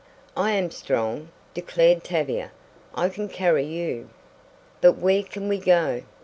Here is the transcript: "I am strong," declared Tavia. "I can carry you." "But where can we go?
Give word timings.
"I 0.35 0.53
am 0.53 0.71
strong," 0.71 1.29
declared 1.53 2.03
Tavia. 2.03 2.51
"I 2.95 3.07
can 3.09 3.29
carry 3.29 3.65
you." 3.65 4.09
"But 4.81 4.93
where 4.97 5.21
can 5.21 5.47
we 5.47 5.59
go? 5.59 6.01